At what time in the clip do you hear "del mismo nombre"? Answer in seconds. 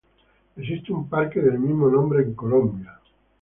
1.39-2.23